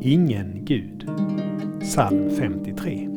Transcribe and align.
ingen 0.00 0.64
Gud. 0.64 1.10
Psalm 1.80 2.30
53. 2.30 3.08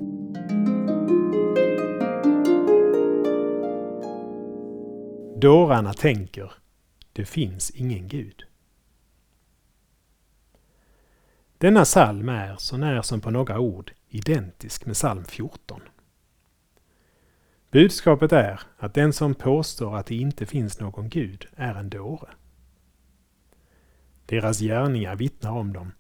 Dårarna 5.36 5.94
tänker, 5.94 6.52
det 7.14 7.26
finns 7.26 7.72
ingen 7.72 8.08
Gud. 8.08 8.44
Denna 11.58 11.84
psalm 11.84 12.30
är, 12.30 12.56
så 12.58 12.78
när 12.78 13.02
som 13.02 13.22
på 13.22 13.32
några 13.32 13.60
ord, 13.60 13.92
identisk 14.10 14.86
med 14.86 14.96
psalm 14.96 15.26
14. 15.26 15.82
Budskapet 17.72 18.32
är 18.32 18.62
att 18.78 18.94
den 18.94 19.14
som 19.14 19.36
påstår 19.36 19.98
att 19.98 20.06
det 20.06 20.16
inte 20.16 20.46
finns 20.46 20.80
någon 20.80 21.10
Gud 21.10 21.48
är 21.56 21.76
en 21.76 21.90
dåre. 21.90 22.30
Deras 24.26 24.60
gärningar 24.60 25.16
vittnar 25.16 25.52
om 25.52 25.74
dem. 25.74 25.92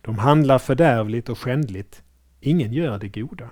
De 0.00 0.18
handlar 0.18 0.58
fördärvligt 0.58 1.28
och 1.28 1.38
skändligt, 1.38 2.02
ingen 2.40 2.72
gör 2.72 2.98
det 2.98 3.08
goda. 3.08 3.50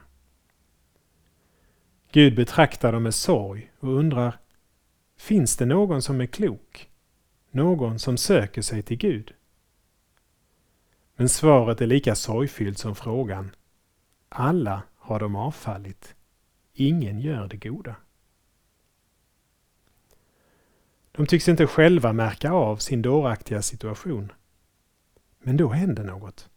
Gud 2.12 2.36
betraktar 2.36 2.92
dem 2.92 3.02
med 3.02 3.14
sorg 3.14 3.72
och 3.80 3.92
undrar, 3.92 4.38
finns 5.18 5.56
det 5.56 5.66
någon 5.66 6.02
som 6.02 6.20
är 6.20 6.26
klok? 6.26 6.90
Någon 7.50 7.98
som 7.98 8.16
söker 8.16 8.62
sig 8.62 8.82
till 8.82 8.96
Gud? 8.96 9.34
Men 11.16 11.28
svaret 11.28 11.80
är 11.80 11.86
lika 11.86 12.14
sorgfyllt 12.14 12.78
som 12.78 12.94
frågan. 12.94 13.50
Alla 14.28 14.82
har 14.96 15.20
de 15.20 15.36
avfallit. 15.36 16.14
Ingen 16.74 17.20
gör 17.20 17.48
det 17.48 17.56
goda. 17.56 17.96
De 21.12 21.26
tycks 21.26 21.48
inte 21.48 21.66
själva 21.66 22.12
märka 22.12 22.52
av 22.52 22.76
sin 22.76 23.02
dåraktiga 23.02 23.62
situation. 23.62 24.32
Men 25.46 25.56
då 25.56 25.68
händer 25.68 26.04
något. 26.04 26.50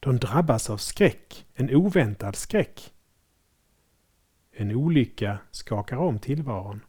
De 0.00 0.16
drabbas 0.16 0.70
av 0.70 0.76
skräck, 0.76 1.46
en 1.54 1.74
oväntad 1.74 2.36
skräck. 2.36 2.94
En 4.50 4.72
olycka 4.72 5.38
skakar 5.50 5.96
om 5.96 6.18
tillvaron. 6.18 6.84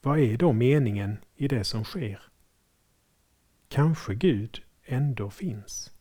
Vad 0.00 0.18
är 0.18 0.36
då 0.36 0.52
meningen 0.52 1.18
i 1.34 1.48
det 1.48 1.64
som 1.64 1.84
sker? 1.84 2.22
Kanske 3.68 4.14
Gud 4.14 4.62
ändå 4.84 5.30
finns. 5.30 5.92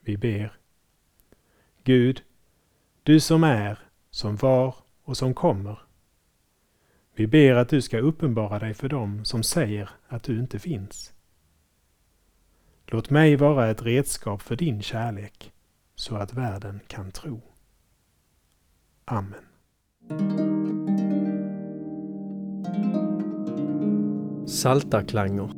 Vi 0.00 0.16
ber. 0.16 0.58
Gud, 1.84 2.22
du 3.02 3.20
som 3.20 3.44
är, 3.44 3.78
som 4.10 4.36
var 4.36 4.74
och 5.02 5.16
som 5.16 5.34
kommer. 5.34 5.89
Vi 7.20 7.26
ber 7.26 7.54
att 7.54 7.68
du 7.68 7.82
ska 7.82 7.98
uppenbara 7.98 8.58
dig 8.58 8.74
för 8.74 8.88
dem 8.88 9.24
som 9.24 9.42
säger 9.42 9.90
att 10.08 10.22
du 10.22 10.38
inte 10.38 10.58
finns. 10.58 11.12
Låt 12.86 13.10
mig 13.10 13.36
vara 13.36 13.70
ett 13.70 13.82
redskap 13.82 14.42
för 14.42 14.56
din 14.56 14.82
kärlek 14.82 15.52
så 15.94 16.16
att 16.16 16.34
världen 16.34 16.80
kan 16.86 17.12
tro. 17.12 17.40
Amen. 19.04 19.34
Saltarklanger 24.46 25.50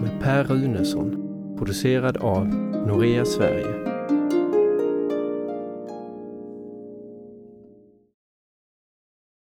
med 0.00 0.20
Per 0.20 0.44
Runesson 0.44 1.10
producerad 1.58 2.16
av 2.16 2.46
Norea 2.86 3.24
Sverige 3.24 3.87